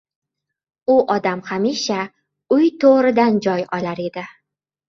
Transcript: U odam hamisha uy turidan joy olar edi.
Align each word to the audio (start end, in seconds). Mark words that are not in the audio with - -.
U 0.93 0.95
odam 1.15 1.43
hamisha 1.51 1.99
uy 2.57 2.73
turidan 2.85 3.39
joy 3.49 3.67
olar 3.79 4.03
edi. 4.11 4.29